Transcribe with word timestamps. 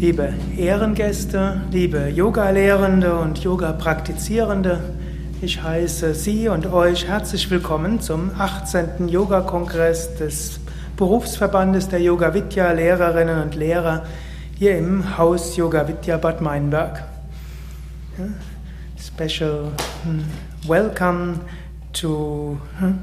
Liebe 0.00 0.32
Ehrengäste, 0.56 1.60
liebe 1.70 2.08
Yoga-Lehrende 2.08 3.16
und 3.16 3.44
Yoga-Praktizierende, 3.44 4.80
ich 5.42 5.62
heiße 5.62 6.14
Sie 6.14 6.48
und 6.48 6.64
euch 6.72 7.06
herzlich 7.06 7.50
willkommen 7.50 8.00
zum 8.00 8.30
18. 8.38 9.10
Yoga-Kongress 9.10 10.16
des 10.16 10.58
Berufsverbandes 10.96 11.88
der 11.88 12.00
Yoga 12.00 12.32
Vidya 12.32 12.72
Lehrerinnen 12.72 13.42
und 13.42 13.54
Lehrer 13.56 14.06
hier 14.58 14.78
im 14.78 15.18
Haus 15.18 15.58
Yoga 15.58 15.86
Vidya 15.86 16.16
Bad 16.16 16.40
Meinberg. 16.40 17.04
Special 18.98 19.70
hm, 20.04 20.24
welcome 20.66 21.40
to 21.92 22.56
hm, 22.78 22.98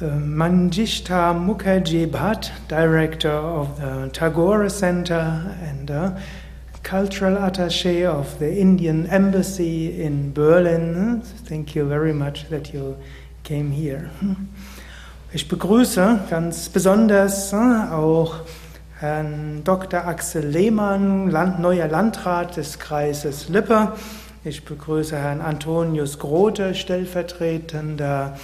Manjishta 0.00 1.34
Mukherjee 1.34 2.06
Bhatt, 2.06 2.52
director 2.68 3.32
of 3.32 3.80
the 3.80 4.08
Tagore 4.12 4.68
Center 4.68 5.56
and 5.60 5.90
uh, 5.90 6.16
cultural 6.84 7.34
attaché 7.36 8.06
of 8.06 8.38
the 8.38 8.60
Indian 8.60 9.08
Embassy 9.08 10.00
in 10.00 10.32
Berlin. 10.32 11.20
Thank 11.46 11.74
you 11.74 11.84
very 11.84 12.12
much 12.12 12.48
that 12.48 12.72
you 12.72 12.96
came 13.42 13.72
here. 13.72 14.10
Ich 15.32 15.48
begrüße 15.48 16.20
ganz 16.30 16.68
besonders 16.68 17.52
uh, 17.52 17.92
auch 17.92 18.36
Herrn 19.00 19.62
Dr. 19.64 20.06
Axel 20.06 20.46
Lehmann, 20.46 21.28
Land, 21.28 21.58
neuer 21.58 21.88
Landrat 21.88 22.56
des 22.56 22.78
Kreises 22.78 23.48
Lippe. 23.48 23.94
Ich 24.44 24.64
begrüße 24.64 25.16
Herrn 25.16 25.40
Antonius 25.40 26.20
Grote, 26.20 26.76
stellvertretender 26.76 28.36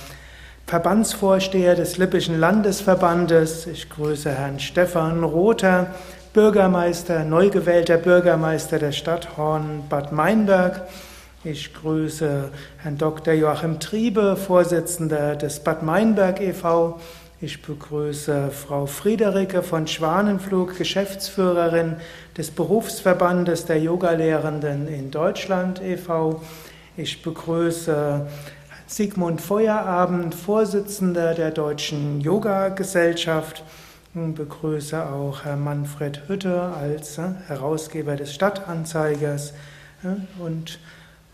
Verbandsvorsteher 0.67 1.75
des 1.75 1.99
Lippischen 1.99 2.41
Landesverbandes. 2.41 3.67
Ich 3.67 3.91
grüße 3.91 4.33
Herrn 4.33 4.59
Stefan 4.59 5.23
Rother, 5.23 5.89
Bürgermeister, 6.33 7.25
neu 7.25 7.51
gewählter 7.51 7.99
Bürgermeister 7.99 8.79
der 8.79 8.93
Stadt 8.93 9.37
Horn-Bad 9.37 10.13
Meinberg. 10.13 10.89
Ich 11.45 11.75
grüße 11.75 12.49
Herrn 12.79 12.97
Dr. 12.97 13.35
Joachim 13.35 13.79
Triebe, 13.79 14.37
Vorsitzender 14.37 15.37
des 15.37 15.61
Bad 15.61 15.83
Meinberg 15.83 16.41
e.V. 16.41 16.99
Ich 17.43 17.61
begrüße 17.61 18.51
Frau 18.51 18.87
Friederike 18.87 19.63
von 19.63 19.87
Schwanenflug, 19.87 20.79
Geschäftsführerin 20.79 21.97
des 22.39 22.51
Berufsverbandes 22.51 23.67
der 23.67 23.81
Yogalehrenden 23.81 24.89
in 24.89 25.11
Deutschland 25.11 25.83
e.V. 25.83 26.41
Ich 26.97 27.23
begrüße 27.23 28.27
Sigmund 28.87 29.41
Feuerabend, 29.41 30.35
Vorsitzender 30.35 31.35
der 31.35 31.51
Deutschen 31.51 32.21
Yoga-Gesellschaft. 32.21 33.65
Begrüße 34.13 35.07
auch 35.07 35.45
Herrn 35.45 35.65
Manfred 35.65 36.29
Hütte 36.29 36.73
als 36.79 37.19
äh, 37.19 37.31
Herausgeber 37.49 38.15
des 38.15 38.33
Stadtanzeigers 38.33 39.55
äh, 40.05 40.41
und 40.41 40.79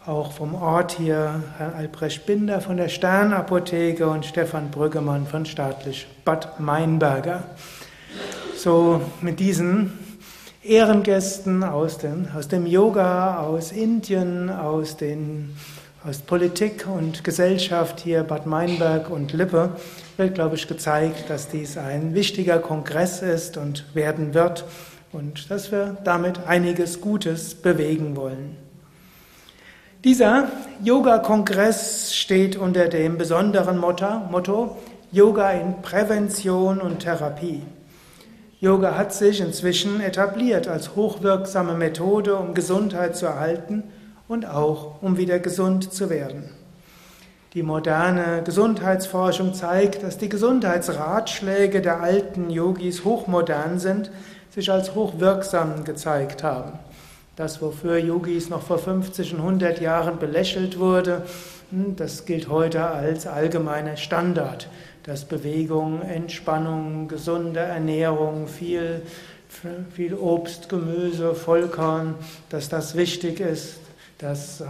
auch 0.07 0.33
vom 0.33 0.55
Ort 0.55 0.93
hier 0.93 1.43
Herr 1.59 1.75
Albrecht 1.75 2.25
Binder 2.25 2.63
von 2.63 2.79
der 2.79 2.89
Sternapotheke 2.89 4.09
und 4.09 4.25
Stefan 4.25 4.71
Brüggemann 4.71 5.27
von 5.27 5.45
staatlich 5.45 6.07
Bad 6.25 6.59
Meinberger. 6.59 7.43
So 8.57 9.03
mit 9.21 9.41
diesen 9.41 9.99
Ehrengästen 10.63 11.63
aus 11.65 11.99
dem, 11.99 12.29
aus 12.35 12.49
dem 12.49 12.65
Yoga, 12.65 13.41
aus 13.41 13.73
Indien, 13.73 14.49
aus 14.49 14.97
den 14.97 15.55
aus 16.03 16.21
Politik 16.21 16.87
und 16.87 17.25
Gesellschaft 17.25 18.01
hier 18.01 18.23
Bad 18.23 18.47
Meinberg 18.47 19.11
und 19.11 19.35
Lippe 19.35 19.77
wird, 20.17 20.35
glaube 20.35 20.57
ich, 20.57 20.67
gezeigt, 20.67 21.29
dass 21.29 21.49
dies 21.49 21.77
ein 21.77 22.15
wichtiger 22.15 22.59
Kongress 22.59 23.21
ist 23.21 23.59
und 23.59 23.95
werden 23.95 24.33
wird 24.33 24.65
und 25.13 25.51
dass 25.51 25.71
wir 25.71 25.99
damit 26.05 26.47
einiges 26.47 27.03
Gutes 27.03 27.55
bewegen 27.55 28.17
wollen. 28.17 28.57
Dieser 30.03 30.49
Yoga-Kongress 30.83 32.15
steht 32.17 32.57
unter 32.57 32.89
dem 32.89 33.19
besonderen 33.19 33.77
Motto, 33.77 34.21
Motto 34.31 34.79
Yoga 35.13 35.51
in 35.51 35.83
Prävention 35.83 36.81
und 36.81 37.01
Therapie. 37.01 37.61
Yoga 38.59 38.97
hat 38.97 39.13
sich 39.13 39.41
inzwischen 39.41 40.01
etabliert 40.01 40.67
als 40.67 40.97
hochwirksame 40.97 41.75
Methode, 41.75 42.37
um 42.37 42.55
Gesundheit 42.55 43.17
zu 43.17 43.27
erhalten 43.27 43.85
und 44.31 44.47
auch 44.47 45.03
um 45.03 45.17
wieder 45.17 45.41
gesund 45.41 45.93
zu 45.93 46.09
werden. 46.09 46.45
Die 47.55 47.65
moderne 47.65 48.43
Gesundheitsforschung 48.45 49.55
zeigt, 49.55 50.05
dass 50.05 50.19
die 50.19 50.29
Gesundheitsratschläge 50.29 51.83
der 51.83 52.01
alten 52.01 52.49
Yogis 52.49 53.05
hochmodern 53.05 53.81
sind, 53.81 54.13
sich 54.51 54.71
als 54.71 54.95
hochwirksam 54.95 55.83
gezeigt 55.83 56.45
haben. 56.45 56.79
Das, 57.35 57.61
wofür 57.61 57.99
Yogis 57.99 58.51
noch 58.51 58.63
vor 58.63 58.79
50 58.79 59.35
und 59.35 59.41
100 59.41 59.81
Jahren 59.81 60.21
belächelt 60.21 60.79
wurde, 60.79 61.23
hm, 61.73 61.97
das 61.97 62.25
gilt 62.25 62.49
heute 62.49 62.87
als 62.87 63.27
allgemeiner 63.27 63.97
Standard, 63.97 64.69
dass 65.03 65.25
Bewegung, 65.25 66.03
Entspannung, 66.03 67.09
gesunde 67.09 67.59
Ernährung, 67.59 68.47
viel, 68.47 69.03
viel 69.93 70.15
Obst, 70.15 70.69
Gemüse, 70.69 71.35
Vollkorn, 71.35 72.15
dass 72.49 72.69
das 72.69 72.95
wichtig 72.95 73.41
ist, 73.41 73.90
dass 74.23 74.63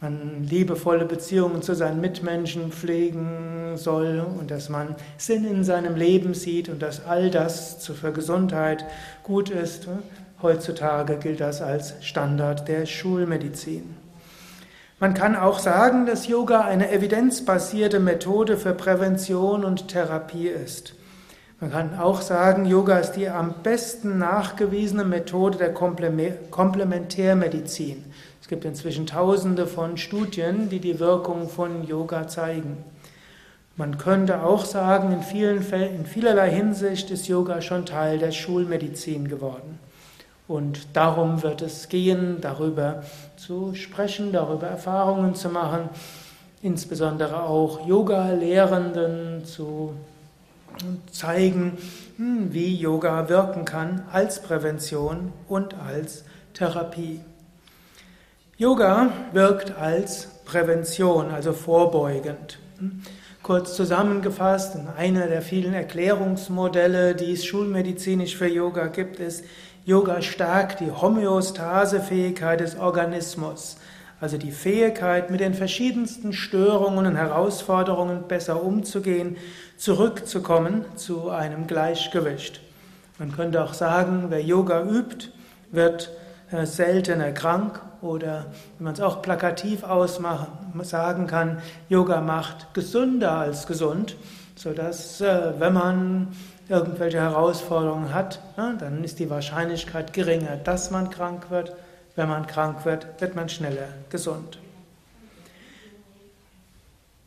man 0.00 0.44
liebevolle 0.48 1.04
Beziehungen 1.04 1.62
zu 1.62 1.74
seinen 1.74 2.00
Mitmenschen 2.00 2.72
pflegen 2.72 3.76
soll 3.76 4.24
und 4.38 4.50
dass 4.50 4.68
man 4.68 4.96
Sinn 5.16 5.44
in 5.44 5.62
seinem 5.62 5.94
Leben 5.94 6.34
sieht 6.34 6.68
und 6.68 6.82
dass 6.82 7.06
all 7.06 7.30
das 7.30 7.86
für 7.86 8.10
Gesundheit 8.12 8.84
gut 9.22 9.50
ist. 9.50 9.86
Heutzutage 10.42 11.18
gilt 11.18 11.40
das 11.40 11.62
als 11.62 11.94
Standard 12.00 12.66
der 12.66 12.86
Schulmedizin. 12.86 13.94
Man 14.98 15.14
kann 15.14 15.36
auch 15.36 15.60
sagen, 15.60 16.06
dass 16.06 16.26
Yoga 16.26 16.62
eine 16.62 16.90
evidenzbasierte 16.90 18.00
Methode 18.00 18.56
für 18.56 18.72
Prävention 18.72 19.64
und 19.64 19.86
Therapie 19.88 20.48
ist. 20.48 20.94
Man 21.60 21.70
kann 21.70 21.96
auch 21.96 22.22
sagen, 22.22 22.66
Yoga 22.66 22.98
ist 22.98 23.12
die 23.12 23.28
am 23.28 23.54
besten 23.62 24.18
nachgewiesene 24.18 25.04
Methode 25.04 25.58
der 25.58 25.72
Komplementärmedizin 25.72 28.04
gibt 28.52 28.66
inzwischen 28.66 29.06
tausende 29.06 29.66
von 29.66 29.96
Studien, 29.96 30.68
die 30.68 30.78
die 30.78 31.00
Wirkung 31.00 31.48
von 31.48 31.86
Yoga 31.86 32.28
zeigen. 32.28 32.84
Man 33.78 33.96
könnte 33.96 34.42
auch 34.42 34.66
sagen, 34.66 35.10
in, 35.10 35.22
vielen 35.22 35.62
in 35.72 36.04
vielerlei 36.04 36.50
Hinsicht 36.50 37.10
ist 37.10 37.28
Yoga 37.28 37.62
schon 37.62 37.86
Teil 37.86 38.18
der 38.18 38.30
Schulmedizin 38.30 39.26
geworden. 39.26 39.78
Und 40.48 40.86
darum 40.92 41.42
wird 41.42 41.62
es 41.62 41.88
gehen, 41.88 42.42
darüber 42.42 43.04
zu 43.38 43.74
sprechen, 43.74 44.32
darüber 44.32 44.66
Erfahrungen 44.66 45.34
zu 45.34 45.48
machen, 45.48 45.88
insbesondere 46.60 47.44
auch 47.44 47.88
Yoga-Lehrenden 47.88 49.46
zu 49.46 49.94
zeigen, 51.10 51.78
hm, 52.18 52.52
wie 52.52 52.76
Yoga 52.76 53.30
wirken 53.30 53.64
kann 53.64 54.02
als 54.12 54.42
Prävention 54.42 55.32
und 55.48 55.74
als 55.88 56.24
Therapie. 56.52 57.20
Yoga 58.62 59.10
wirkt 59.32 59.76
als 59.76 60.28
Prävention, 60.44 61.32
also 61.32 61.52
vorbeugend. 61.52 62.60
Kurz 63.42 63.74
zusammengefasst, 63.74 64.76
einer 64.96 65.26
der 65.26 65.42
vielen 65.42 65.74
Erklärungsmodelle, 65.74 67.16
die 67.16 67.32
es 67.32 67.44
schulmedizinisch 67.44 68.36
für 68.36 68.46
Yoga 68.46 68.86
gibt, 68.86 69.18
ist, 69.18 69.44
Yoga 69.84 70.22
stärkt 70.22 70.78
die 70.78 70.92
Homöostasefähigkeit 70.92 72.60
des 72.60 72.78
Organismus, 72.78 73.78
also 74.20 74.38
die 74.38 74.52
Fähigkeit, 74.52 75.28
mit 75.28 75.40
den 75.40 75.54
verschiedensten 75.54 76.32
Störungen 76.32 77.06
und 77.06 77.16
Herausforderungen 77.16 78.28
besser 78.28 78.62
umzugehen, 78.62 79.38
zurückzukommen 79.76 80.84
zu 80.94 81.30
einem 81.30 81.66
Gleichgewicht. 81.66 82.60
Man 83.18 83.32
könnte 83.32 83.64
auch 83.64 83.74
sagen, 83.74 84.26
wer 84.28 84.40
Yoga 84.40 84.84
übt, 84.84 85.30
wird 85.72 86.12
äh, 86.52 86.64
seltener 86.64 87.32
krank 87.32 87.80
oder 88.02 88.46
wenn 88.78 88.84
man 88.84 88.94
es 88.94 89.00
auch 89.00 89.22
plakativ 89.22 89.84
sagen 90.82 91.26
kann, 91.26 91.62
Yoga 91.88 92.20
macht 92.20 92.74
gesünder 92.74 93.32
als 93.32 93.66
gesund, 93.66 94.16
sodass 94.56 95.20
äh, 95.20 95.52
wenn 95.58 95.72
man 95.72 96.28
irgendwelche 96.68 97.20
Herausforderungen 97.20 98.14
hat, 98.14 98.40
dann 98.56 99.04
ist 99.04 99.18
die 99.18 99.28
Wahrscheinlichkeit 99.28 100.12
geringer, 100.12 100.56
dass 100.56 100.90
man 100.90 101.10
krank 101.10 101.50
wird. 101.50 101.74
Wenn 102.14 102.28
man 102.28 102.46
krank 102.46 102.84
wird, 102.84 103.20
wird 103.20 103.34
man 103.34 103.48
schneller 103.48 103.88
gesund. 104.10 104.58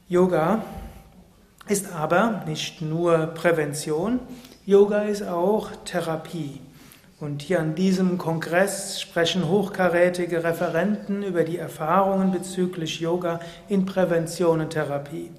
Yoga 0.07 0.61
ist 1.67 1.91
aber 1.91 2.43
nicht 2.45 2.81
nur 2.81 3.27
Prävention, 3.27 4.19
Yoga 4.65 5.01
ist 5.01 5.23
auch 5.23 5.69
Therapie. 5.83 6.61
Und 7.21 7.43
hier 7.43 7.61
an 7.61 7.75
diesem 7.75 8.17
Kongress 8.17 8.99
sprechen 8.99 9.47
hochkarätige 9.47 10.43
Referenten 10.43 11.23
über 11.23 11.43
die 11.43 11.57
Erfahrungen 11.57 12.33
bezüglich 12.33 12.99
Yoga 12.99 13.39
in 13.69 13.85
Prävention 13.85 14.59
und 14.59 14.71
Therapie. 14.71 15.31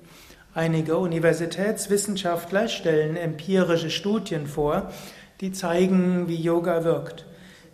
Einige 0.55 0.97
Universitätswissenschaftler 0.97 2.69
stellen 2.69 3.19
empirische 3.19 3.91
Studien 3.91 4.47
vor, 4.47 4.91
die 5.43 5.53
zeigen, 5.53 6.29
wie 6.29 6.41
Yoga 6.41 6.83
wirkt. 6.83 7.27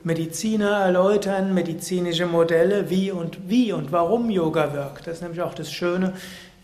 Mediziner 0.03 0.81
erläutern 0.81 1.55
medizinische 1.55 2.27
Modelle, 2.27 2.91
wie 2.91 3.13
und 3.13 3.49
wie 3.49 3.73
und 3.73 3.93
warum 3.93 4.31
Yoga 4.31 4.73
wirkt. 4.73 5.07
Das 5.07 5.19
ist 5.19 5.23
nämlich 5.23 5.43
auch 5.43 5.55
das 5.55 5.71
Schöne. 5.73 6.15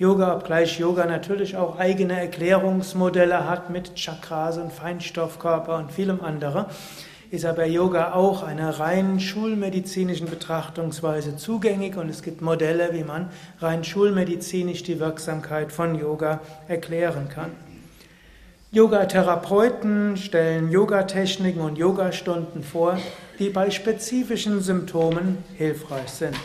Yoga, 0.00 0.34
obgleich 0.34 0.80
Yoga 0.80 1.06
natürlich 1.06 1.56
auch 1.56 1.78
eigene 1.78 2.18
Erklärungsmodelle 2.18 3.48
hat 3.48 3.70
mit 3.70 3.94
Chakras 3.94 4.58
und 4.58 4.72
Feinstoffkörper 4.72 5.76
und 5.76 5.92
vielem 5.92 6.20
anderen, 6.20 6.66
ist 7.30 7.44
aber 7.44 7.66
Yoga 7.66 8.12
auch 8.14 8.42
einer 8.42 8.80
rein 8.80 9.20
schulmedizinischen 9.20 10.28
Betrachtungsweise 10.28 11.36
zugänglich 11.36 11.96
und 11.96 12.08
es 12.08 12.22
gibt 12.22 12.40
Modelle, 12.40 12.90
wie 12.92 13.04
man 13.04 13.30
rein 13.60 13.84
schulmedizinisch 13.84 14.82
die 14.82 14.98
Wirksamkeit 14.98 15.72
von 15.72 15.94
Yoga 15.94 16.40
erklären 16.68 17.28
kann. 17.28 17.50
Yoga-Therapeuten 18.70 20.16
stellen 20.16 20.70
Yogatechniken 20.70 21.62
und 21.62 21.78
Yogastunden 21.78 22.62
vor, 22.62 22.98
die 23.38 23.48
bei 23.48 23.70
spezifischen 23.70 24.60
Symptomen 24.60 25.38
hilfreich 25.56 26.08
sind. 26.08 26.36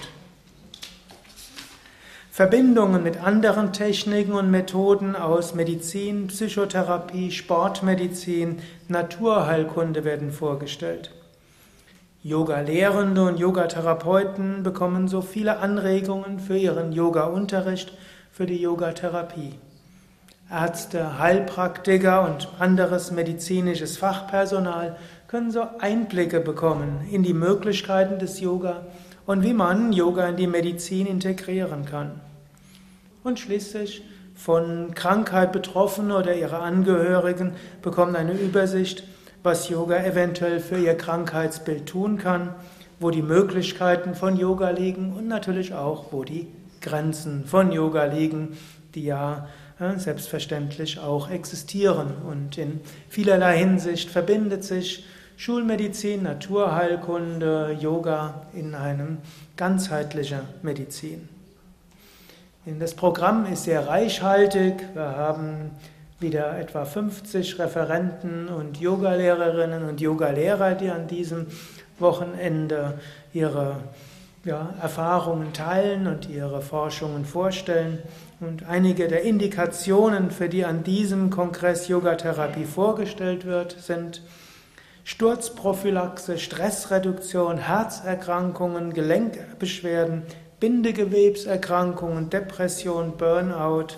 Verbindungen 2.34 3.04
mit 3.04 3.24
anderen 3.24 3.74
Techniken 3.74 4.32
und 4.32 4.50
Methoden 4.50 5.16
aus 5.16 5.54
Medizin, 5.54 6.26
Psychotherapie, 6.30 7.30
Sportmedizin, 7.30 8.58
Naturheilkunde 8.88 10.04
werden 10.04 10.32
vorgestellt. 10.32 11.12
Yoga-Lehrende 12.24 13.24
und 13.24 13.38
Yogatherapeuten 13.38 14.64
bekommen 14.64 15.08
so 15.08 15.22
viele 15.22 15.58
Anregungen 15.60 16.40
für 16.40 16.58
ihren 16.58 16.92
Yoga-Unterricht, 16.92 17.96
für 18.32 18.48
die 18.48 18.60
Yogatherapie. 18.60 19.54
Ärzte, 20.50 21.20
Heilpraktiker 21.20 22.26
und 22.26 22.50
anderes 22.58 23.12
medizinisches 23.12 23.98
Fachpersonal 23.98 24.96
können 25.28 25.52
so 25.52 25.68
Einblicke 25.78 26.40
bekommen 26.40 27.08
in 27.12 27.22
die 27.22 27.36
Möglichkeiten 27.36 28.18
des 28.18 28.40
Yoga 28.40 28.88
und 29.26 29.44
wie 29.44 29.54
man 29.54 29.94
Yoga 29.94 30.28
in 30.28 30.36
die 30.36 30.48
Medizin 30.48 31.08
integrieren 31.08 31.86
kann. 31.86 32.20
Und 33.24 33.40
schließlich 33.40 34.04
von 34.36 34.94
Krankheit 34.96 35.52
Betroffene 35.52 36.18
oder 36.18 36.36
ihre 36.36 36.60
Angehörigen 36.60 37.54
bekommen 37.82 38.16
eine 38.16 38.34
Übersicht, 38.34 39.04
was 39.44 39.70
Yoga 39.70 40.04
eventuell 40.04 40.60
für 40.60 40.78
ihr 40.78 40.96
Krankheitsbild 40.96 41.86
tun 41.86 42.18
kann, 42.18 42.56
wo 43.00 43.12
die 43.12 43.22
Möglichkeiten 43.22 44.16
von 44.16 44.38
Yoga 44.38 44.70
liegen 44.70 45.14
und 45.14 45.28
natürlich 45.28 45.74
auch, 45.74 46.12
wo 46.12 46.24
die 46.24 46.48
Grenzen 46.82 47.46
von 47.46 47.72
Yoga 47.72 48.06
liegen, 48.06 48.58
die 48.96 49.06
ja 49.06 49.48
selbstverständlich 49.98 51.00
auch 51.00 51.30
existieren. 51.30 52.14
Und 52.30 52.58
in 52.58 52.80
vielerlei 53.10 53.58
Hinsicht 53.58 54.10
verbindet 54.10 54.64
sich 54.64 55.06
Schulmedizin, 55.44 56.24
Naturheilkunde, 56.24 57.76
Yoga 57.78 58.44
in 58.54 58.76
einem 58.76 59.18
ganzheitlicher 59.58 60.46
Medizin. 60.62 61.28
Das 62.80 62.94
Programm 62.94 63.46
ist 63.52 63.66
sehr 63.66 63.86
reichhaltig. 63.86 64.76
Wir 64.94 65.18
haben 65.18 65.72
wieder 66.22 66.58
etwa 66.58 66.86
50 66.86 67.60
Referenten 67.60 68.48
und 68.48 68.80
Yogalehrerinnen 68.80 69.84
und 69.84 70.00
Yogalehrer, 70.00 70.76
die 70.76 70.90
an 70.90 71.08
diesem 71.08 71.48
Wochenende 72.00 72.94
ihre 73.34 73.82
ja, 74.46 74.74
Erfahrungen 74.82 75.52
teilen 75.52 76.08
und 76.08 76.30
ihre 76.30 76.62
Forschungen 76.62 77.26
vorstellen. 77.26 78.00
Und 78.40 78.70
einige 78.70 79.10
der 79.10 79.24
Indikationen, 79.24 80.32
für 80.32 80.48
die 80.48 80.64
an 80.64 80.86
diesem 80.86 81.32
Kongress 81.32 81.90
Yogatherapie 81.90 82.64
vorgestellt 82.64 83.44
wird, 83.44 83.74
sind 83.78 84.22
Sturzprophylaxe, 85.06 86.38
Stressreduktion, 86.38 87.58
Herzerkrankungen, 87.58 88.94
Gelenkbeschwerden, 88.94 90.24
Bindegewebserkrankungen, 90.62 92.30
Depression, 92.30 93.18
Burnout, 93.18 93.98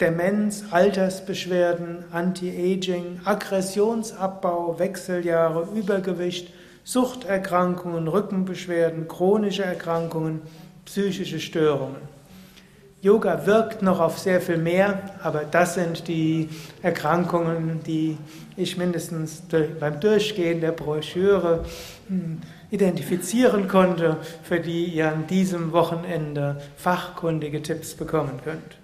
Demenz, 0.00 0.64
Altersbeschwerden, 0.70 2.04
Anti-Aging, 2.10 3.20
Aggressionsabbau, 3.24 4.78
Wechseljahre, 4.78 5.68
Übergewicht, 5.74 6.54
Suchterkrankungen, 6.84 8.08
Rückenbeschwerden, 8.08 9.08
chronische 9.08 9.64
Erkrankungen, 9.64 10.40
psychische 10.86 11.38
Störungen. 11.38 12.13
Yoga 13.04 13.44
wirkt 13.44 13.82
noch 13.82 14.00
auf 14.00 14.18
sehr 14.18 14.40
viel 14.40 14.56
mehr, 14.56 14.98
aber 15.22 15.42
das 15.44 15.74
sind 15.74 16.08
die 16.08 16.48
Erkrankungen, 16.80 17.82
die 17.86 18.16
ich 18.56 18.78
mindestens 18.78 19.42
beim 19.78 20.00
Durchgehen 20.00 20.62
der 20.62 20.72
Broschüre 20.72 21.66
hm, 22.08 22.40
identifizieren 22.70 23.68
konnte, 23.68 24.16
für 24.42 24.58
die 24.58 24.86
ihr 24.86 25.12
an 25.12 25.26
diesem 25.26 25.72
Wochenende 25.72 26.62
fachkundige 26.76 27.60
Tipps 27.60 27.92
bekommen 27.92 28.40
könnt. 28.42 28.78